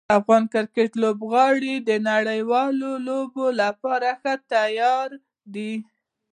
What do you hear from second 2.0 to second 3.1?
نړیوالو